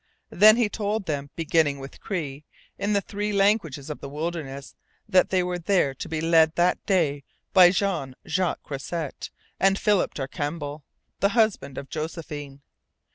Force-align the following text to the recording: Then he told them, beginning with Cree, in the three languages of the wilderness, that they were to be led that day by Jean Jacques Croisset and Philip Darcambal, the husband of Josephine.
Then 0.31 0.57
he 0.57 0.67
told 0.67 1.05
them, 1.05 1.29
beginning 1.35 1.77
with 1.77 1.99
Cree, 2.01 2.43
in 2.79 2.93
the 2.93 3.01
three 3.01 3.31
languages 3.31 3.87
of 3.91 3.99
the 3.99 4.09
wilderness, 4.09 4.73
that 5.07 5.29
they 5.29 5.43
were 5.43 5.59
to 5.59 6.09
be 6.09 6.19
led 6.19 6.55
that 6.55 6.83
day 6.87 7.23
by 7.53 7.69
Jean 7.69 8.15
Jacques 8.27 8.63
Croisset 8.63 9.29
and 9.59 9.77
Philip 9.77 10.15
Darcambal, 10.15 10.83
the 11.19 11.29
husband 11.29 11.77
of 11.77 11.87
Josephine. 11.87 12.61